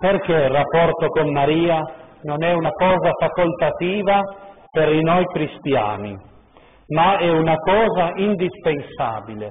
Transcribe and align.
Perché 0.00 0.32
il 0.32 0.48
rapporto 0.48 1.08
con 1.08 1.30
Maria 1.30 1.78
non 2.22 2.42
è 2.42 2.54
una 2.54 2.70
cosa 2.70 3.10
facoltativa 3.20 4.22
per 4.70 4.88
noi 4.94 5.26
cristiani, 5.26 6.16
ma 6.94 7.18
è 7.18 7.28
una 7.28 7.56
cosa 7.56 8.12
indispensabile. 8.14 9.48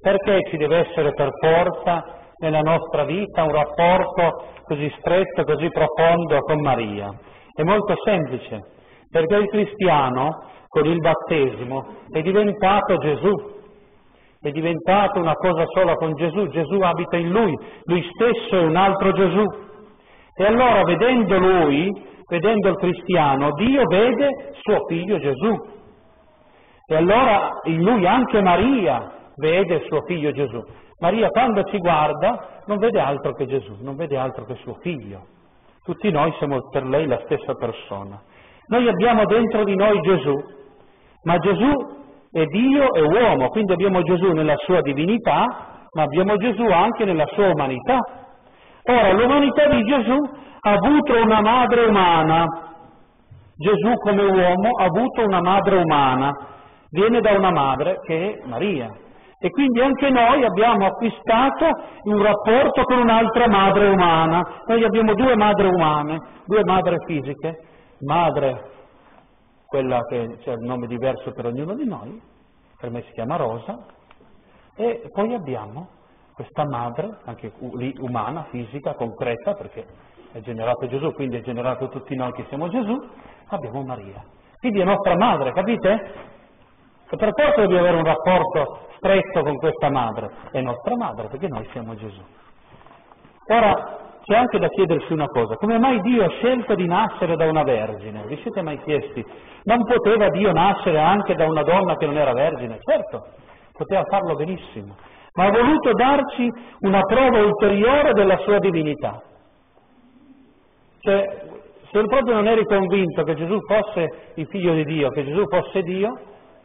Perché 0.00 0.38
ci 0.48 0.56
deve 0.56 0.88
essere 0.88 1.12
per 1.12 1.28
forza 1.38 2.02
nella 2.38 2.62
nostra 2.62 3.04
vita 3.04 3.42
un 3.42 3.52
rapporto 3.52 4.44
così 4.62 4.90
stretto, 5.00 5.44
così 5.44 5.68
profondo 5.68 6.38
con 6.38 6.62
Maria? 6.62 7.10
È 7.52 7.62
molto 7.62 7.92
semplice, 8.02 8.58
perché 9.10 9.34
il 9.34 9.48
cristiano 9.48 10.30
con 10.66 10.86
il 10.86 10.96
battesimo 10.96 11.84
è 12.08 12.22
diventato 12.22 12.96
Gesù, 12.96 13.32
è 14.40 14.48
diventato 14.48 15.18
una 15.20 15.34
cosa 15.34 15.64
sola 15.74 15.92
con 15.96 16.14
Gesù, 16.14 16.46
Gesù 16.46 16.80
abita 16.80 17.18
in 17.18 17.28
lui, 17.28 17.54
lui 17.84 18.02
stesso 18.14 18.56
è 18.56 18.62
un 18.62 18.76
altro 18.76 19.12
Gesù. 19.12 19.68
E 20.34 20.44
allora 20.44 20.82
vedendo 20.84 21.38
lui, 21.38 21.90
vedendo 22.28 22.68
il 22.68 22.76
cristiano, 22.76 23.52
Dio 23.52 23.82
vede 23.88 24.52
suo 24.62 24.86
figlio 24.86 25.18
Gesù. 25.18 25.54
E 26.86 26.96
allora 26.96 27.60
in 27.64 27.82
lui 27.82 28.06
anche 28.06 28.40
Maria 28.40 29.12
vede 29.36 29.84
suo 29.86 30.00
figlio 30.06 30.32
Gesù. 30.32 30.60
Maria 31.00 31.28
quando 31.28 31.62
ci 31.64 31.78
guarda 31.78 32.62
non 32.66 32.78
vede 32.78 33.00
altro 33.00 33.32
che 33.32 33.46
Gesù, 33.46 33.76
non 33.80 33.96
vede 33.96 34.16
altro 34.16 34.44
che 34.44 34.54
suo 34.56 34.74
figlio. 34.80 35.24
Tutti 35.82 36.10
noi 36.10 36.32
siamo 36.38 36.58
per 36.70 36.84
lei 36.84 37.06
la 37.06 37.20
stessa 37.24 37.54
persona. 37.54 38.20
Noi 38.68 38.86
abbiamo 38.86 39.24
dentro 39.24 39.64
di 39.64 39.74
noi 39.74 39.98
Gesù, 40.00 40.34
ma 41.24 41.36
Gesù 41.38 41.70
è 42.30 42.44
Dio 42.44 42.92
e 42.92 43.02
uomo, 43.02 43.48
quindi 43.48 43.72
abbiamo 43.72 44.02
Gesù 44.02 44.30
nella 44.32 44.56
sua 44.58 44.80
divinità, 44.82 45.44
ma 45.92 46.02
abbiamo 46.02 46.36
Gesù 46.36 46.64
anche 46.64 47.04
nella 47.04 47.26
sua 47.32 47.48
umanità. 47.48 47.98
Ora, 48.90 49.12
l'umanità 49.12 49.68
di 49.68 49.82
Gesù 49.84 50.16
ha 50.62 50.72
avuto 50.72 51.22
una 51.22 51.40
madre 51.40 51.84
umana. 51.86 52.44
Gesù 53.56 53.92
come 54.02 54.24
uomo 54.24 54.68
ha 54.80 54.84
avuto 54.84 55.22
una 55.22 55.40
madre 55.40 55.76
umana, 55.76 56.32
viene 56.90 57.20
da 57.20 57.32
una 57.32 57.52
madre 57.52 58.00
che 58.02 58.32
è 58.32 58.46
Maria. 58.48 58.90
E 59.38 59.48
quindi 59.50 59.80
anche 59.80 60.10
noi 60.10 60.44
abbiamo 60.44 60.86
acquistato 60.86 61.66
un 62.02 62.20
rapporto 62.20 62.82
con 62.82 62.98
un'altra 62.98 63.48
madre 63.48 63.90
umana. 63.90 64.42
Noi 64.66 64.82
abbiamo 64.82 65.14
due 65.14 65.36
madri 65.36 65.68
umane, 65.68 66.18
due 66.46 66.62
madri 66.64 66.96
fisiche, 67.06 67.58
madre, 68.00 68.70
quella 69.66 70.00
che 70.08 70.36
c'è 70.40 70.52
un 70.52 70.66
nome 70.66 70.88
diverso 70.88 71.30
per 71.30 71.46
ognuno 71.46 71.74
di 71.74 71.86
noi, 71.86 72.20
per 72.76 72.90
me 72.90 73.02
si 73.02 73.12
chiama 73.12 73.36
Rosa, 73.36 73.78
e 74.74 75.02
poi 75.12 75.32
abbiamo 75.32 75.98
questa 76.40 76.64
madre, 76.64 77.18
anche 77.26 77.52
lì 77.74 77.94
umana, 77.98 78.44
fisica, 78.44 78.94
concreta, 78.94 79.52
perché 79.52 79.84
è 80.32 80.40
generato 80.40 80.86
Gesù, 80.86 81.12
quindi 81.12 81.36
è 81.36 81.42
generato 81.42 81.88
tutti 81.88 82.16
noi 82.16 82.32
che 82.32 82.46
siamo 82.48 82.68
Gesù, 82.70 82.96
abbiamo 83.48 83.82
Maria. 83.82 84.24
Quindi 84.58 84.80
è 84.80 84.84
nostra 84.84 85.16
madre, 85.16 85.52
capite? 85.52 85.90
E 87.10 87.16
per 87.16 87.32
questo 87.32 87.60
dobbiamo 87.60 87.82
avere 87.82 87.96
un 87.98 88.04
rapporto 88.04 88.86
stretto 88.96 89.42
con 89.42 89.56
questa 89.56 89.90
madre. 89.90 90.30
È 90.50 90.60
nostra 90.62 90.96
madre, 90.96 91.28
perché 91.28 91.46
noi 91.46 91.68
siamo 91.72 91.94
Gesù. 91.94 92.22
Ora, 93.48 93.98
c'è 94.22 94.34
anche 94.34 94.58
da 94.58 94.68
chiedersi 94.68 95.12
una 95.12 95.26
cosa, 95.26 95.56
come 95.56 95.78
mai 95.78 96.00
Dio 96.00 96.24
ha 96.24 96.28
scelto 96.28 96.74
di 96.74 96.86
nascere 96.86 97.36
da 97.36 97.44
una 97.44 97.64
vergine? 97.64 98.24
Vi 98.24 98.38
siete 98.40 98.62
mai 98.62 98.80
chiesti? 98.80 99.22
Non 99.64 99.84
poteva 99.84 100.30
Dio 100.30 100.52
nascere 100.52 101.00
anche 101.00 101.34
da 101.34 101.44
una 101.44 101.62
donna 101.62 101.96
che 101.96 102.06
non 102.06 102.16
era 102.16 102.32
vergine? 102.32 102.78
Certo, 102.80 103.26
poteva 103.72 104.04
farlo 104.04 104.36
benissimo, 104.36 104.94
ma 105.34 105.44
ha 105.44 105.50
voluto 105.50 105.92
darci 105.92 106.50
una 106.80 107.00
prova 107.02 107.44
ulteriore 107.44 108.12
della 108.12 108.38
sua 108.38 108.58
divinità. 108.58 109.22
Cioè, 111.00 111.48
se 111.90 112.04
proprio 112.04 112.34
non 112.34 112.46
eri 112.46 112.64
convinto 112.64 113.22
che 113.22 113.34
Gesù 113.34 113.58
fosse 113.66 114.32
il 114.34 114.46
figlio 114.46 114.74
di 114.74 114.84
Dio, 114.84 115.08
che 115.08 115.24
Gesù 115.24 115.42
fosse 115.46 115.82
Dio, 115.82 116.18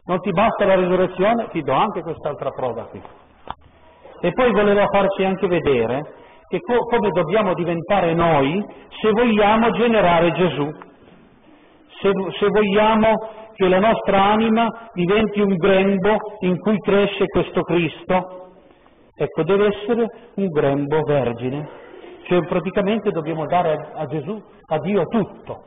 non 0.05 0.19
ti 0.19 0.29
basta 0.31 0.65
la 0.65 0.75
risurrezione, 0.75 1.47
ti 1.49 1.61
do 1.61 1.73
anche 1.73 2.01
quest'altra 2.01 2.49
prova 2.49 2.85
qui. 2.85 3.01
E 4.21 4.31
poi 4.31 4.51
voleva 4.51 4.85
farci 4.87 5.23
anche 5.23 5.47
vedere 5.47 6.13
che 6.47 6.59
co- 6.59 6.85
come 6.85 7.09
dobbiamo 7.09 7.53
diventare 7.53 8.13
noi 8.13 8.63
se 9.01 9.09
vogliamo 9.11 9.71
generare 9.71 10.31
Gesù, 10.31 10.69
se, 12.01 12.11
se 12.37 12.47
vogliamo 12.47 13.13
che 13.55 13.67
la 13.67 13.79
nostra 13.79 14.23
anima 14.23 14.89
diventi 14.93 15.39
un 15.39 15.55
grembo 15.55 16.17
in 16.41 16.59
cui 16.59 16.77
cresce 16.79 17.25
questo 17.25 17.61
Cristo. 17.61 18.43
Ecco, 19.17 19.43
deve 19.43 19.67
essere 19.67 20.05
un 20.35 20.47
grembo 20.47 21.01
vergine, 21.03 21.69
cioè 22.23 22.45
praticamente 22.45 23.11
dobbiamo 23.11 23.45
dare 23.45 23.91
a, 23.93 24.05
Gesù, 24.07 24.41
a 24.67 24.79
Dio 24.79 25.03
tutto. 25.05 25.63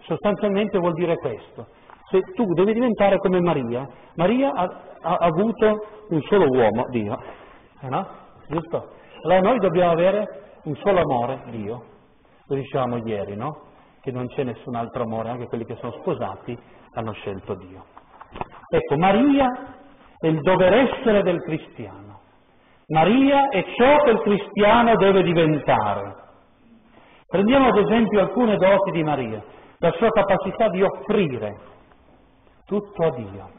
Sostanzialmente 0.00 0.78
vuol 0.78 0.94
dire 0.94 1.16
questo. 1.16 1.66
Se 2.08 2.20
tu 2.34 2.44
devi 2.54 2.72
diventare 2.72 3.18
come 3.18 3.40
Maria, 3.40 3.86
Maria 4.16 4.52
ha, 4.52 4.68
ha 5.00 5.16
avuto 5.16 5.86
un 6.08 6.20
solo 6.22 6.46
uomo, 6.46 6.86
Dio, 6.88 7.18
eh 7.80 7.88
no? 7.88 8.06
Giusto? 8.48 8.90
Allora 9.24 9.40
noi 9.40 9.58
dobbiamo 9.58 9.92
avere 9.92 10.26
un 10.64 10.74
solo 10.76 11.00
amore, 11.00 11.42
Dio. 11.50 11.84
Lo 12.46 12.54
dicevamo 12.56 12.96
ieri, 13.06 13.36
no? 13.36 13.66
Che 14.00 14.10
non 14.10 14.26
c'è 14.28 14.44
nessun 14.44 14.74
altro 14.76 15.02
amore, 15.02 15.28
anche 15.28 15.46
quelli 15.46 15.64
che 15.64 15.76
sono 15.76 15.92
sposati 16.00 16.58
hanno 16.94 17.12
scelto 17.12 17.54
Dio. 17.54 17.84
Ecco, 18.70 18.96
Maria 18.96 19.46
è 20.18 20.26
il 20.26 20.40
dover 20.40 20.72
essere 20.72 21.22
del 21.22 21.40
cristiano. 21.42 22.11
Maria 22.88 23.48
è 23.48 23.64
ciò 23.76 23.96
che 24.02 24.10
il 24.10 24.20
cristiano 24.20 24.96
deve 24.96 25.22
diventare. 25.22 26.14
Prendiamo 27.28 27.68
ad 27.68 27.76
esempio 27.78 28.20
alcune 28.20 28.56
doti 28.56 28.90
di 28.90 29.02
Maria, 29.02 29.42
la 29.78 29.90
sua 29.92 30.10
capacità 30.10 30.68
di 30.68 30.82
offrire 30.82 31.56
tutto 32.66 33.04
a 33.04 33.10
Dio, 33.10 33.50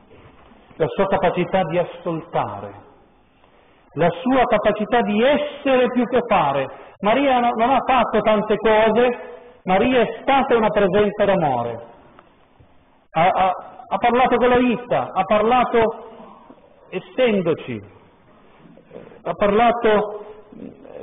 la 0.76 0.88
sua 0.88 1.08
capacità 1.08 1.64
di 1.64 1.78
ascoltare, 1.78 2.74
la 3.94 4.10
sua 4.22 4.44
capacità 4.46 5.02
di 5.02 5.24
essere 5.24 5.88
più 5.88 6.04
che 6.06 6.20
fare. 6.28 6.68
Maria 7.00 7.40
non 7.40 7.70
ha 7.70 7.82
fatto 7.86 8.20
tante 8.22 8.56
cose, 8.58 9.60
Maria 9.64 10.02
è 10.02 10.20
stata 10.22 10.56
una 10.56 10.70
presenza 10.70 11.26
d'amore. 11.26 11.92
Ha, 13.12 13.28
ha, 13.28 13.52
ha 13.88 13.98
parlato 13.98 14.36
con 14.38 14.50
la 14.50 14.58
vita, 14.58 15.10
ha 15.12 15.24
parlato 15.24 16.10
essendoci, 16.90 17.82
ha 19.24 19.34
parlato, 19.34 20.26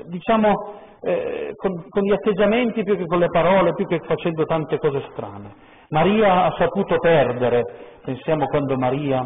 diciamo, 0.04 0.78
eh, 1.02 1.52
con, 1.56 1.86
con, 1.88 2.02
gli 2.02 2.12
atteggiamenti 2.12 2.82
più 2.82 2.96
che 2.96 3.06
con 3.06 3.18
le 3.18 3.28
parole, 3.28 3.72
più 3.74 3.86
che 3.86 3.98
facendo 4.00 4.44
tante 4.44 4.78
cose 4.78 5.02
strane. 5.12 5.54
Maria 5.88 6.44
ha 6.44 6.54
saputo 6.56 6.96
perdere, 6.98 7.64
pensiamo 8.04 8.46
quando 8.46 8.76
Maria 8.76 9.18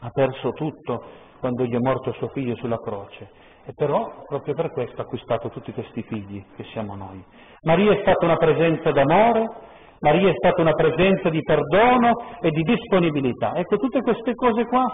ha 0.00 0.10
perso 0.10 0.50
tutto, 0.50 1.02
quando 1.40 1.64
gli 1.64 1.74
è 1.74 1.78
morto 1.78 2.12
suo 2.12 2.28
figlio 2.28 2.54
sulla 2.56 2.78
croce. 2.78 3.30
E 3.64 3.72
però 3.74 4.24
proprio 4.26 4.54
per 4.54 4.70
questo 4.72 5.00
ha 5.00 5.04
acquistato 5.04 5.48
tutti 5.48 5.72
questi 5.72 6.02
figli 6.02 6.44
che 6.56 6.64
siamo 6.72 6.94
noi. 6.94 7.24
Maria 7.62 7.92
è 7.92 8.00
stata 8.00 8.24
una 8.24 8.36
presenza 8.36 8.90
d'amore, 8.90 9.48
Maria 10.02 10.30
è 10.30 10.34
stata 10.34 10.60
una 10.60 10.72
presenza 10.72 11.28
di 11.28 11.40
perdono 11.42 12.10
e 12.40 12.50
di 12.50 12.62
disponibilità. 12.62 13.54
Ecco, 13.54 13.76
tutte 13.76 14.00
queste 14.00 14.34
cose 14.34 14.64
qua 14.64 14.84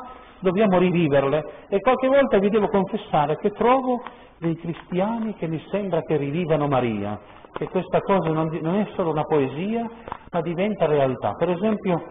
dobbiamo 0.40 0.76
riviverle 0.78 1.66
e 1.68 1.80
qualche 1.80 2.08
volta 2.08 2.38
vi 2.38 2.50
devo 2.50 2.68
confessare 2.68 3.36
che 3.36 3.50
trovo 3.52 4.02
dei 4.38 4.54
cristiani 4.56 5.34
che 5.34 5.48
mi 5.48 5.62
sembra 5.70 6.02
che 6.02 6.18
rivivano 6.18 6.68
Maria, 6.68 7.18
che 7.52 7.68
questa 7.68 8.00
cosa 8.00 8.30
non, 8.30 8.48
non 8.60 8.74
è 8.76 8.86
solo 8.94 9.10
una 9.10 9.24
poesia, 9.24 9.88
ma 10.30 10.40
diventa 10.42 10.84
realtà. 10.84 11.32
Per 11.32 11.48
esempio, 11.48 12.02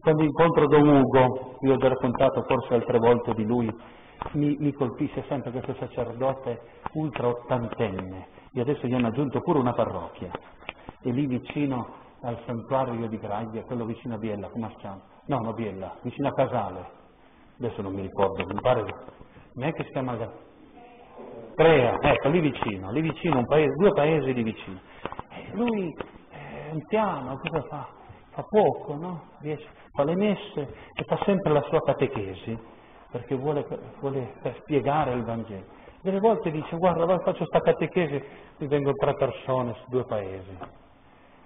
quando 0.00 0.22
incontro 0.22 0.68
Don 0.68 0.86
Ugo, 0.86 1.56
vi 1.60 1.70
ho 1.70 1.76
già 1.76 1.88
raccontato 1.88 2.42
forse 2.42 2.74
altre 2.74 2.98
volte 2.98 3.34
di 3.34 3.44
lui, 3.44 3.68
mi, 4.34 4.56
mi 4.60 4.72
colpisce 4.72 5.24
sempre 5.26 5.50
questo 5.50 5.74
sacerdote 5.74 6.60
ultra 6.92 7.26
ottantenne, 7.26 8.28
e 8.54 8.60
adesso 8.60 8.86
gli 8.86 8.94
hanno 8.94 9.08
aggiunto 9.08 9.40
pure 9.40 9.58
una 9.58 9.72
parrocchia, 9.72 10.30
e 11.02 11.10
lì 11.10 11.26
vicino 11.26 12.02
al 12.24 12.38
santuario 12.46 13.06
di 13.06 13.18
Graglia, 13.18 13.62
quello 13.64 13.84
vicino 13.84 14.14
a 14.14 14.18
Biella, 14.18 14.48
come 14.48 14.68
si 14.70 14.76
chiama? 14.76 15.00
No, 15.26 15.38
no, 15.40 15.52
Biella, 15.52 15.94
vicino 16.00 16.28
a 16.28 16.32
Casale, 16.32 16.86
adesso 17.58 17.82
non 17.82 17.92
mi 17.92 18.00
ricordo, 18.00 18.44
mi 18.46 18.60
pare, 18.60 18.82
non 19.54 19.66
è 19.66 19.72
che 19.72 19.84
si 19.84 19.90
chiama 19.90 20.16
Crea, 21.54 21.96
ecco, 22.00 22.28
lì 22.30 22.40
vicino, 22.40 22.90
lì 22.90 23.00
vicino, 23.02 23.44
paese, 23.44 23.74
due 23.76 23.92
paesi 23.92 24.32
lì 24.32 24.42
vicino. 24.42 24.80
E 25.28 25.50
lui 25.54 25.94
è 26.30 26.70
anziano, 26.72 27.38
cosa 27.38 27.62
fa? 27.68 27.88
Fa 28.30 28.42
poco, 28.48 28.96
no? 28.96 29.22
Riesce, 29.40 29.68
fa 29.92 30.02
le 30.02 30.16
messe 30.16 30.74
e 30.94 31.04
fa 31.04 31.16
sempre 31.24 31.52
la 31.52 31.62
sua 31.68 31.80
catechesi, 31.80 32.58
perché 33.10 33.36
vuole, 33.36 33.64
vuole 34.00 34.34
spiegare 34.62 35.12
il 35.12 35.22
Vangelo. 35.22 35.66
Delle 36.00 36.18
volte 36.18 36.50
dice, 36.50 36.76
guarda, 36.76 37.06
faccio 37.20 37.46
questa 37.46 37.60
catechesi, 37.60 38.22
mi 38.58 38.66
vengono 38.66 38.94
tre 38.94 39.14
persone 39.14 39.74
su 39.74 39.84
due 39.90 40.04
paesi 40.04 40.82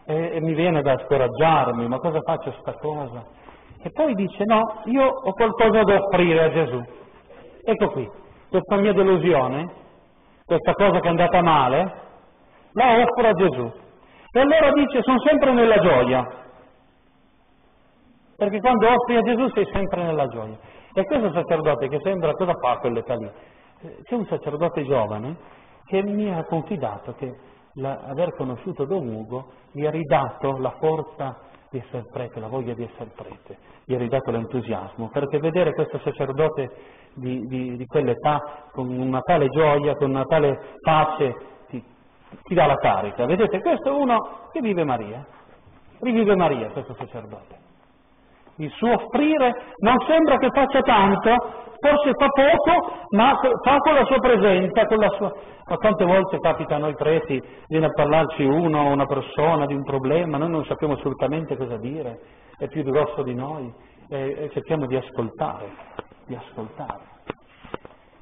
e, 0.08 0.36
e 0.36 0.40
mi 0.40 0.54
viene 0.54 0.80
da 0.80 0.96
scoraggiarmi, 1.04 1.86
ma 1.86 1.98
cosa 1.98 2.18
faccio 2.20 2.50
sta 2.60 2.72
cosa? 2.72 3.22
E 3.82 3.90
poi 3.90 4.14
dice 4.14 4.42
no, 4.46 4.80
io 4.84 5.04
ho 5.04 5.32
qualcosa 5.32 5.82
da 5.82 5.96
offrire 5.96 6.44
a 6.44 6.50
Gesù. 6.50 6.82
Ecco 7.62 7.90
qui, 7.90 8.10
questa 8.48 8.76
mia 8.76 8.94
delusione, 8.94 9.70
questa 10.46 10.72
cosa 10.72 11.00
che 11.00 11.06
è 11.06 11.10
andata 11.10 11.42
male, 11.42 11.92
la 12.72 13.02
offro 13.02 13.28
a 13.28 13.32
Gesù. 13.32 13.72
E 14.32 14.40
allora 14.40 14.72
dice, 14.72 15.02
sono 15.02 15.18
sempre 15.20 15.52
nella 15.52 15.76
gioia, 15.76 16.26
perché 18.34 18.60
quando 18.60 18.88
offri 18.88 19.16
a 19.16 19.20
Gesù 19.20 19.46
sei 19.48 19.68
sempre 19.72 20.04
nella 20.04 20.26
gioia. 20.26 20.58
E 20.94 21.04
questo 21.04 21.30
sacerdote 21.32 21.88
che 21.88 21.98
sembra, 22.02 22.32
cosa 22.32 22.54
fa 22.54 22.78
quell'età 22.78 23.14
lì? 23.14 23.30
C'è 24.04 24.14
un 24.14 24.24
sacerdote 24.24 24.84
giovane 24.84 25.36
che 25.84 26.02
mi 26.02 26.32
ha 26.32 26.42
confidato 26.44 27.12
che 27.12 27.30
aver 27.84 28.34
conosciuto 28.34 28.84
Don 28.84 29.06
Ugo 29.06 29.52
gli 29.72 29.84
ha 29.86 29.90
ridato 29.90 30.58
la 30.58 30.74
forza 30.78 31.38
di 31.70 31.78
essere 31.78 32.04
prete, 32.10 32.40
la 32.40 32.48
voglia 32.48 32.74
di 32.74 32.82
essere 32.82 33.10
prete, 33.14 33.58
gli 33.84 33.94
ha 33.94 33.98
ridato 33.98 34.30
l'entusiasmo, 34.30 35.08
perché 35.08 35.38
vedere 35.38 35.74
questo 35.74 35.98
sacerdote 35.98 36.70
di, 37.14 37.46
di, 37.46 37.76
di 37.76 37.86
quell'età 37.86 38.68
con 38.72 38.88
una 38.88 39.20
tale 39.20 39.48
gioia, 39.48 39.94
con 39.94 40.10
una 40.10 40.24
tale 40.24 40.76
pace, 40.80 41.34
ti, 41.68 41.82
ti 42.42 42.54
dà 42.54 42.66
la 42.66 42.76
carica. 42.76 43.26
Vedete, 43.26 43.60
questo 43.60 43.90
è 43.90 43.92
uno 43.92 44.48
che 44.50 44.60
vive 44.60 44.84
Maria, 44.84 45.24
rivive 46.00 46.34
Maria 46.36 46.70
questo 46.70 46.94
sacerdote. 46.94 47.67
Il 48.58 48.70
suo 48.72 48.92
offrire 48.92 49.52
non 49.78 49.96
sembra 50.06 50.36
che 50.36 50.48
faccia 50.52 50.80
tanto, 50.80 51.30
forse 51.78 52.10
fa 52.18 52.26
poco, 52.28 52.92
ma 53.10 53.38
fa 53.64 53.76
con 53.78 53.94
la 53.94 54.04
sua 54.04 54.18
presenza, 54.18 54.86
con 54.86 54.98
la 54.98 55.08
sua... 55.10 55.32
Ma 55.68 55.76
quante 55.76 56.04
volte 56.04 56.38
capita 56.38 56.76
a 56.76 56.78
noi 56.78 56.94
preti, 56.94 57.40
viene 57.68 57.86
a 57.86 57.90
parlarci 57.90 58.42
uno, 58.42 58.90
una 58.90 59.06
persona 59.06 59.66
di 59.66 59.74
un 59.74 59.84
problema, 59.84 60.38
noi 60.38 60.50
non 60.50 60.64
sappiamo 60.64 60.94
assolutamente 60.94 61.56
cosa 61.56 61.76
dire, 61.76 62.18
è 62.58 62.66
più 62.66 62.82
grosso 62.82 63.22
di 63.22 63.34
noi, 63.34 63.72
e, 64.08 64.36
e 64.38 64.50
cerchiamo 64.52 64.86
di 64.86 64.96
ascoltare, 64.96 65.70
di 66.26 66.34
ascoltare. 66.34 67.16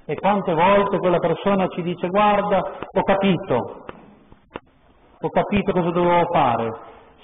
E 0.05 0.15
quante 0.17 0.53
volte 0.53 0.99
quella 0.99 1.19
persona 1.19 1.67
ci 1.69 1.82
dice 1.82 2.09
guarda, 2.09 2.59
ho 2.59 3.03
capito, 3.03 3.85
ho 5.21 5.29
capito 5.31 5.73
cosa 5.73 5.91
dovevo 5.91 6.25
fare, 6.32 6.71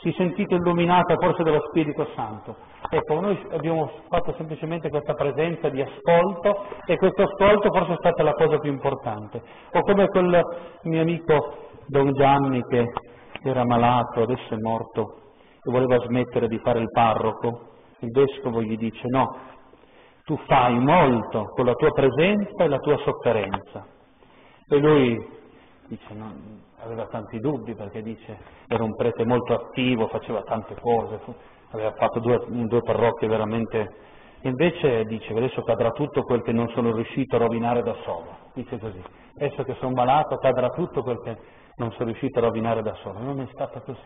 si 0.00 0.12
sentite 0.16 0.54
illuminata 0.54 1.14
forse 1.16 1.42
dallo 1.42 1.62
Spirito 1.68 2.06
Santo. 2.14 2.56
Ecco, 2.90 3.20
noi 3.20 3.38
abbiamo 3.52 3.90
fatto 4.08 4.34
semplicemente 4.36 4.88
questa 4.88 5.14
presenza 5.14 5.68
di 5.68 5.80
ascolto 5.80 6.64
e 6.86 6.96
questo 6.96 7.22
ascolto 7.22 7.70
forse 7.70 7.92
è 7.92 7.96
stata 7.96 8.22
la 8.22 8.32
cosa 8.32 8.58
più 8.58 8.70
importante. 8.70 9.40
O 9.72 9.80
come 9.80 10.06
quel 10.08 10.42
mio 10.82 11.00
amico 11.00 11.56
Don 11.86 12.12
Gianni 12.12 12.62
che 12.62 12.84
era 13.44 13.64
malato, 13.64 14.22
adesso 14.22 14.54
è 14.54 14.58
morto 14.58 15.20
e 15.62 15.70
voleva 15.70 15.96
smettere 15.98 16.48
di 16.48 16.58
fare 16.58 16.80
il 16.80 16.90
parroco, 16.90 17.70
il 18.00 18.10
vescovo 18.10 18.62
gli 18.62 18.76
dice 18.76 19.06
no, 19.08 19.36
tu 20.24 20.36
fai 20.46 20.78
molto 20.78 21.44
con 21.54 21.66
la 21.66 21.74
tua 21.74 21.90
presenza 21.90 22.64
e 22.64 22.68
la 22.68 22.78
tua 22.78 22.96
sofferenza. 22.98 23.86
E 24.68 24.78
lui 24.78 25.40
dice 25.92 26.14
no, 26.14 26.32
aveva 26.78 27.06
tanti 27.06 27.38
dubbi 27.38 27.74
perché 27.74 28.02
dice 28.02 28.38
era 28.66 28.82
un 28.82 28.94
prete 28.96 29.26
molto 29.26 29.52
attivo, 29.52 30.08
faceva 30.08 30.40
tante 30.42 30.74
cose, 30.80 31.20
aveva 31.70 31.92
fatto 31.92 32.18
due, 32.20 32.44
due 32.46 32.80
parrocchie 32.80 33.28
veramente... 33.28 34.10
Invece 34.44 35.04
dice 35.04 35.32
adesso 35.32 35.62
cadrà 35.62 35.90
tutto 35.90 36.22
quel 36.22 36.42
che 36.42 36.50
non 36.50 36.68
sono 36.70 36.92
riuscito 36.92 37.36
a 37.36 37.38
rovinare 37.38 37.80
da 37.82 37.94
solo, 38.02 38.38
dice 38.54 38.76
così. 38.76 39.00
Adesso 39.36 39.62
che 39.62 39.74
sono 39.74 39.92
malato 39.92 40.36
cadrà 40.36 40.68
tutto 40.70 41.02
quel 41.02 41.20
che 41.22 41.36
non 41.76 41.92
sono 41.92 42.06
riuscito 42.06 42.40
a 42.40 42.42
rovinare 42.42 42.82
da 42.82 42.92
solo. 43.04 43.20
Non 43.20 43.40
è 43.40 43.46
stato 43.52 43.80
così. 43.82 44.00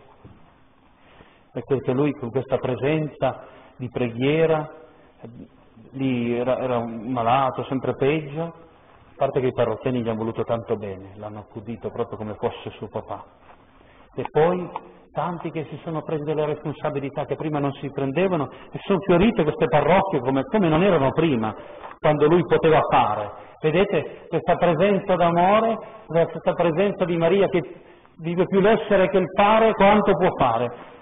Perché 1.52 1.92
lui 1.92 2.12
con 2.12 2.28
questa 2.28 2.58
presenza 2.58 3.46
di 3.76 3.88
preghiera, 3.88 4.70
lì 5.92 6.36
era, 6.36 6.58
era 6.58 6.84
malato, 6.84 7.64
sempre 7.64 7.94
peggio, 7.94 8.65
parte 9.16 9.40
che 9.40 9.46
i 9.46 9.52
parrocchiani 9.52 10.02
gli 10.02 10.08
hanno 10.08 10.18
voluto 10.18 10.44
tanto 10.44 10.76
bene, 10.76 11.12
l'hanno 11.16 11.40
accudito 11.40 11.90
proprio 11.90 12.16
come 12.16 12.34
fosse 12.34 12.70
suo 12.70 12.88
papà. 12.88 13.24
E 14.14 14.24
poi 14.30 14.70
tanti 15.12 15.50
che 15.50 15.64
si 15.70 15.80
sono 15.82 16.02
presi 16.02 16.24
delle 16.24 16.44
responsabilità 16.44 17.24
che 17.24 17.36
prima 17.36 17.58
non 17.58 17.72
si 17.72 17.90
prendevano 17.90 18.50
e 18.70 18.78
sono 18.84 19.00
fiorite 19.00 19.42
queste 19.42 19.66
parrocchie 19.66 20.20
come, 20.20 20.42
come 20.42 20.68
non 20.68 20.82
erano 20.82 21.10
prima, 21.12 21.54
quando 21.98 22.26
lui 22.26 22.42
poteva 22.42 22.80
fare. 22.90 23.44
Vedete 23.60 24.26
questa 24.28 24.54
presenza 24.56 25.14
d'amore, 25.14 25.78
questa 26.06 26.52
presenza 26.52 27.04
di 27.06 27.16
Maria 27.16 27.48
che 27.48 27.62
vive 28.18 28.44
più 28.44 28.60
l'essere 28.60 29.08
che 29.08 29.18
il 29.18 29.26
fare 29.34 29.72
quanto 29.72 30.12
può 30.12 30.28
fare. 30.36 30.94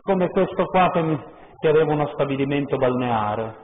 Come 0.00 0.28
questo 0.28 0.64
qua 0.66 0.90
che, 0.92 1.02
mi, 1.02 1.20
che 1.58 1.68
aveva 1.68 1.92
uno 1.92 2.06
stabilimento 2.06 2.76
balneare 2.76 3.63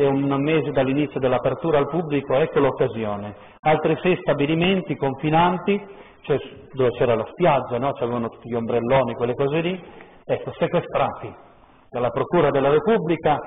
e 0.00 0.06
un 0.06 0.32
mese 0.40 0.70
dall'inizio 0.70 1.18
dell'apertura 1.18 1.78
al 1.78 1.88
pubblico, 1.88 2.36
ecco 2.36 2.60
l'occasione. 2.60 3.34
Altri 3.62 3.98
sei 4.00 4.16
stabilimenti 4.22 4.94
confinanti 4.94 6.06
cioè 6.22 6.38
dove 6.72 6.90
c'era 6.90 7.16
la 7.16 7.26
spiaggia, 7.32 7.78
no? 7.78 7.92
c'avevano 7.92 8.28
tutti 8.28 8.48
gli 8.48 8.54
ombrelloni, 8.54 9.14
quelle 9.14 9.34
cose 9.34 9.60
lì, 9.60 9.82
ecco, 10.24 10.52
sequestrati 10.52 11.34
dalla 11.90 12.10
Procura 12.10 12.50
della 12.50 12.70
Repubblica 12.70 13.38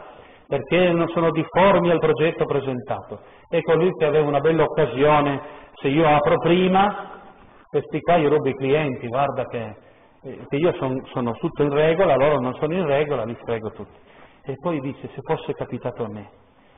perché 0.47 0.91
non 0.91 1.07
sono 1.09 1.31
difformi 1.31 1.89
al 1.89 1.99
progetto 1.99 2.43
presentato. 2.43 3.21
Ecco 3.47 3.75
lui 3.75 3.91
che 3.91 4.05
aveva 4.05 4.27
una 4.27 4.41
bella 4.41 4.63
occasione, 4.63 5.39
se 5.75 5.87
io 5.87 6.05
apro 6.05 6.37
prima, 6.39 7.21
questi 7.69 8.01
qua 8.01 8.17
io 8.17 8.27
rubo 8.27 8.49
i 8.49 8.55
clienti, 8.55 9.07
guarda 9.07 9.45
che, 9.45 9.75
eh, 10.23 10.45
che 10.49 10.55
io 10.57 10.73
son, 10.73 11.01
sono 11.13 11.31
tutto 11.33 11.63
in 11.63 11.69
regola, 11.69 12.15
loro 12.15 12.41
non 12.41 12.53
sono 12.55 12.73
in 12.73 12.85
regola, 12.85 13.23
li 13.23 13.37
frego 13.45 13.69
tutti. 13.69 14.09
E 14.43 14.55
poi 14.59 14.79
dice, 14.79 15.07
se 15.13 15.21
fosse 15.21 15.53
capitato 15.53 16.03
a 16.03 16.09
me, 16.09 16.29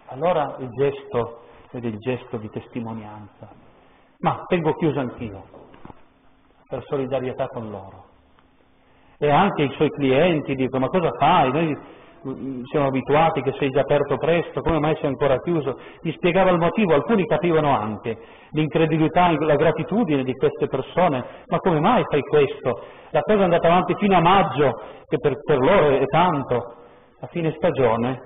allora 0.07 0.55
il 0.59 0.69
gesto, 0.69 1.43
vede 1.71 1.87
il 1.87 1.97
gesto 1.97 2.37
di 2.37 2.49
testimonianza, 2.49 3.49
ma 4.19 4.43
tengo 4.47 4.73
chiuso 4.73 4.99
anch'io, 4.99 5.43
per 6.67 6.83
solidarietà 6.85 7.47
con 7.47 7.69
loro. 7.69 8.05
E 9.17 9.29
anche 9.29 9.63
i 9.63 9.71
suoi 9.71 9.89
clienti 9.89 10.55
dicono, 10.55 10.85
ma 10.85 10.89
cosa 10.89 11.09
fai? 11.17 11.51
Noi 11.53 11.77
mm, 12.27 12.63
siamo 12.65 12.87
abituati 12.87 13.41
che 13.41 13.53
sei 13.57 13.69
già 13.69 13.79
aperto 13.79 14.17
presto, 14.17 14.59
come 14.59 14.79
mai 14.79 14.95
sei 14.95 15.07
ancora 15.07 15.39
chiuso? 15.39 15.79
Gli 16.01 16.11
spiegava 16.11 16.49
il 16.51 16.59
motivo, 16.59 16.93
alcuni 16.93 17.25
capivano 17.25 17.73
anche 17.73 18.17
l'incredulità, 18.51 19.31
la 19.39 19.55
gratitudine 19.55 20.23
di 20.23 20.33
queste 20.33 20.67
persone, 20.67 21.23
ma 21.47 21.57
come 21.59 21.79
mai 21.79 22.03
fai 22.09 22.21
questo? 22.21 22.81
La 23.11 23.21
cosa 23.21 23.39
è 23.39 23.43
andata 23.43 23.67
avanti 23.67 23.95
fino 23.95 24.17
a 24.17 24.21
maggio, 24.21 24.81
che 25.07 25.17
per, 25.17 25.35
per 25.45 25.59
loro 25.59 25.89
è 25.91 26.05
tanto. 26.07 26.81
A 27.23 27.27
fine 27.27 27.53
stagione, 27.55 28.19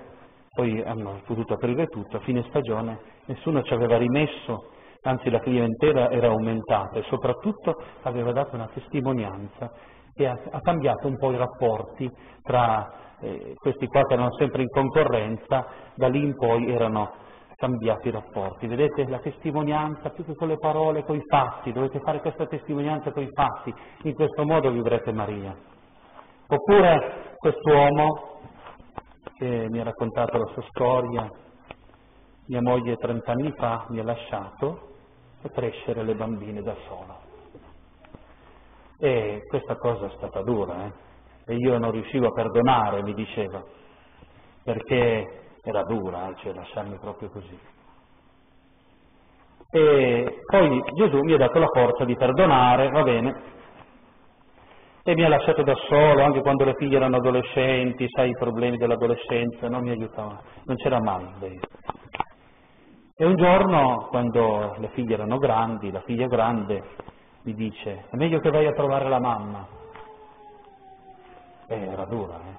poi 0.56 0.82
hanno 0.82 1.22
potuto 1.24 1.54
aprire 1.54 1.86
tutto, 1.86 2.18
a 2.18 2.22
fine 2.22 2.44
stagione 2.50 2.98
nessuno 3.26 3.62
ci 3.62 3.72
aveva 3.72 3.96
rimesso 3.96 4.72
anzi 5.04 5.30
la 5.30 5.38
clientela 5.38 6.10
era 6.10 6.30
aumentata 6.30 6.98
e 6.98 7.04
soprattutto 7.04 7.76
aveva 8.02 8.32
dato 8.32 8.56
una 8.56 8.68
testimonianza 8.74 9.70
e 10.16 10.26
ha, 10.26 10.36
ha 10.50 10.60
cambiato 10.62 11.08
un 11.08 11.16
po' 11.16 11.32
i 11.32 11.38
rapporti 11.38 12.12
tra 12.42 12.92
eh, 13.20 13.54
questi 13.56 13.86
qua 13.86 14.02
che 14.02 14.14
erano 14.16 14.34
sempre 14.34 14.64
in 14.64 14.70
concorrenza, 14.70 15.68
da 15.94 16.08
lì 16.08 16.24
in 16.24 16.36
poi 16.36 16.68
erano 16.72 17.12
cambiati 17.56 18.08
i 18.08 18.12
rapporti. 18.12 18.66
Vedete 18.66 19.08
la 19.08 19.20
testimonianza 19.20 20.10
più 20.10 20.26
che 20.26 20.34
con 20.34 20.48
le 20.48 20.58
parole, 20.58 21.04
con 21.04 21.16
i 21.16 21.24
fatti, 21.28 21.72
dovete 21.72 22.00
fare 22.00 22.20
questa 22.20 22.48
testimonianza 22.48 23.12
con 23.12 23.22
i 23.22 23.30
fatti, 23.32 23.72
in 24.04 24.16
questo 24.16 24.44
modo 24.44 24.72
vivrete 24.72 25.12
Maria. 25.12 25.56
Oppure 26.50 27.36
quest'uomo 27.38 28.37
che 29.36 29.68
mi 29.70 29.80
ha 29.80 29.84
raccontato 29.84 30.38
la 30.38 30.48
sua 30.54 30.64
storia, 30.70 31.30
mia 32.48 32.62
moglie 32.62 32.96
30 32.96 33.32
anni 33.32 33.52
fa 33.58 33.86
mi 33.90 34.00
ha 34.00 34.04
lasciato 34.04 34.96
e 35.42 35.50
crescere 35.50 36.04
le 36.04 36.16
bambine 36.16 36.62
da 36.62 36.76
sola. 36.88 37.20
E 39.00 39.42
questa 39.48 39.76
cosa 39.76 40.08
è 40.08 40.12
stata 40.16 40.42
dura, 40.42 40.86
eh? 40.86 40.92
E 41.46 41.56
io 41.56 41.78
non 41.78 41.92
riuscivo 41.92 42.28
a 42.28 42.32
perdonare, 42.32 43.04
mi 43.04 43.14
diceva, 43.14 43.64
perché 44.64 45.46
era 45.62 45.84
dura, 45.84 46.30
eh? 46.30 46.36
cioè 46.38 46.54
lasciarmi 46.54 46.98
proprio 46.98 47.30
così. 47.30 47.58
E 49.70 50.44
poi 50.46 50.82
Gesù 50.96 51.20
mi 51.20 51.34
ha 51.34 51.38
dato 51.38 51.60
la 51.60 51.68
forza 51.68 52.06
di 52.06 52.16
perdonare, 52.16 52.90
va 52.90 53.04
bene, 53.04 53.42
e 55.08 55.16
mi 55.16 55.24
ha 55.24 55.30
lasciato 55.30 55.64
da 55.64 55.74
solo, 55.88 56.22
anche 56.22 56.42
quando 56.42 56.66
le 56.66 56.74
figlie 56.74 56.98
erano 56.98 57.16
adolescenti, 57.16 58.06
sai 58.10 58.32
i 58.32 58.38
problemi 58.38 58.76
dell'adolescenza, 58.76 59.70
non 59.70 59.84
mi 59.84 59.92
aiutava, 59.92 60.38
non 60.66 60.76
c'era 60.76 61.00
mai 61.00 61.26
lei. 61.40 61.58
E 63.16 63.26
un 63.26 63.38
giorno, 63.38 64.08
quando 64.10 64.76
le 64.80 64.90
figlie 64.90 65.14
erano 65.14 65.38
grandi, 65.38 65.92
la 65.92 66.02
figlia 66.02 66.28
grande 66.28 66.84
mi 67.44 67.54
dice, 67.54 68.04
è 68.10 68.18
meglio 68.18 68.40
che 68.40 68.50
vai 68.50 68.66
a 68.66 68.74
trovare 68.74 69.08
la 69.08 69.22
mamma. 69.22 69.66
E 71.70 71.88
era 71.88 72.04
dura, 72.04 72.36
eh? 72.36 72.58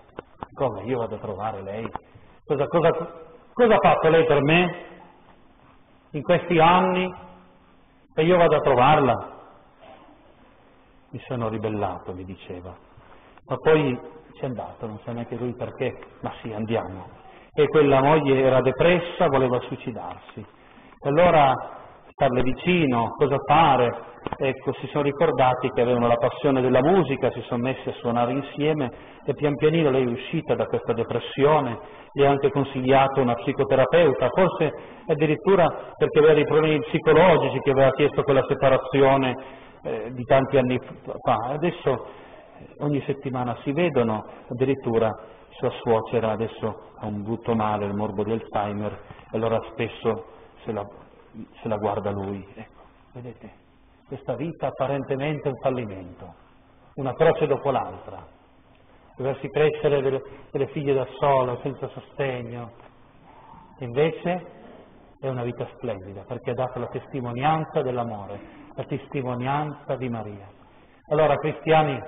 Come? 0.54 0.84
Io 0.84 1.00
vado 1.00 1.16
a 1.16 1.18
trovare 1.18 1.60
lei? 1.60 1.86
Cosa, 2.46 2.64
cosa, 2.64 2.90
cosa 3.52 3.74
ha 3.74 3.78
fatto 3.78 4.08
lei 4.08 4.24
per 4.24 4.40
me 4.40 4.84
in 6.12 6.22
questi 6.22 6.58
anni? 6.58 7.14
E 8.14 8.24
io 8.24 8.38
vado 8.38 8.56
a 8.56 8.60
trovarla? 8.60 9.37
Mi 11.10 11.20
sono 11.26 11.48
ribellato, 11.48 12.12
mi 12.12 12.24
diceva. 12.24 12.76
Ma 13.46 13.56
poi 13.56 13.98
c'è 14.34 14.46
andato, 14.46 14.86
non 14.86 14.98
sa 15.04 15.12
neanche 15.12 15.36
lui 15.36 15.54
perché, 15.54 15.96
ma 16.20 16.32
sì, 16.42 16.52
andiamo 16.52 17.26
e 17.62 17.66
quella 17.66 18.00
moglie 18.00 18.40
era 18.40 18.60
depressa, 18.60 19.26
voleva 19.26 19.58
suicidarsi. 19.62 20.38
E 20.40 21.08
allora 21.08 21.52
starle 22.10 22.42
vicino, 22.42 23.14
cosa 23.16 23.36
fare. 23.44 24.06
Ecco, 24.36 24.72
si 24.74 24.86
sono 24.88 25.02
ricordati 25.02 25.68
che 25.70 25.80
avevano 25.80 26.06
la 26.06 26.14
passione 26.14 26.60
della 26.60 26.80
musica, 26.80 27.30
si 27.32 27.40
sono 27.48 27.62
messi 27.62 27.88
a 27.88 27.92
suonare 27.94 28.30
insieme 28.30 28.90
e 29.24 29.34
pian 29.34 29.56
pianino 29.56 29.90
lei 29.90 30.04
è 30.04 30.10
uscita 30.10 30.54
da 30.54 30.66
questa 30.66 30.92
depressione, 30.92 31.78
gli 32.12 32.22
ha 32.22 32.30
anche 32.30 32.50
consigliato 32.50 33.20
una 33.20 33.34
psicoterapeuta, 33.34 34.28
forse 34.28 34.72
addirittura 35.06 35.66
perché 35.96 36.18
aveva 36.18 36.34
dei 36.34 36.44
problemi 36.44 36.78
psicologici, 36.80 37.58
che 37.58 37.70
aveva 37.70 37.90
chiesto 37.90 38.22
quella 38.22 38.44
separazione 38.46 39.34
eh, 39.82 40.12
di 40.12 40.24
tanti 40.24 40.56
anni 40.56 40.78
fa. 40.78 41.34
Adesso 41.50 42.06
eh, 42.58 42.74
ogni 42.78 43.02
settimana 43.06 43.56
si 43.62 43.72
vedono, 43.72 44.24
addirittura 44.48 45.10
sua 45.50 45.70
suocera 45.82 46.32
adesso 46.32 46.92
ha 46.98 47.06
un 47.06 47.22
brutto 47.22 47.54
male, 47.54 47.86
il 47.86 47.94
morbo 47.94 48.22
di 48.22 48.32
Alzheimer, 48.32 48.92
e 49.30 49.36
allora 49.36 49.58
spesso 49.72 50.26
se 50.64 50.72
la, 50.72 50.84
se 51.60 51.68
la 51.68 51.76
guarda 51.76 52.10
lui. 52.10 52.46
Ecco, 52.54 52.82
vedete, 53.12 53.52
questa 54.06 54.34
vita 54.36 54.68
apparentemente 54.68 55.48
è 55.48 55.52
un 55.52 55.58
fallimento, 55.60 56.34
una 56.94 57.12
croce 57.14 57.46
dopo 57.46 57.70
l'altra, 57.70 58.24
doversi 59.16 59.48
crescere 59.48 60.00
delle, 60.00 60.22
delle 60.50 60.68
figlie 60.68 60.94
da 60.94 61.06
solo, 61.18 61.58
senza 61.62 61.88
sostegno. 61.88 62.70
Invece 63.80 64.56
è 65.20 65.28
una 65.28 65.42
vita 65.42 65.66
splendida, 65.74 66.22
perché 66.22 66.50
ha 66.50 66.54
dato 66.54 66.78
la 66.78 66.86
testimonianza 66.86 67.82
dell'amore, 67.82 68.40
la 68.78 68.84
testimonianza 68.84 69.96
di 69.96 70.08
Maria. 70.08 70.46
Allora, 71.08 71.36
cristiani, 71.36 72.00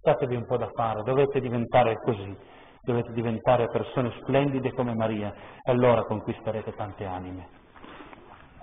datevi 0.00 0.36
un 0.36 0.46
po' 0.46 0.56
da 0.56 0.70
fare, 0.72 1.02
dovete 1.02 1.40
diventare 1.40 1.96
così, 1.96 2.36
dovete 2.82 3.12
diventare 3.12 3.66
persone 3.66 4.12
splendide 4.20 4.72
come 4.74 4.94
Maria, 4.94 5.34
allora 5.64 6.04
conquisterete 6.04 6.72
tante 6.74 7.04
anime. 7.04 7.61